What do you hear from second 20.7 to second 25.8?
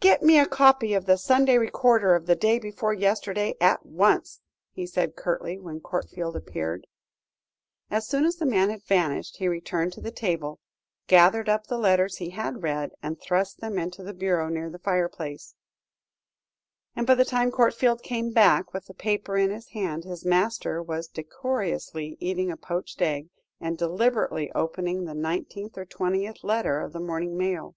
was decorously eating a poached egg, and deliberately opening the nineteenth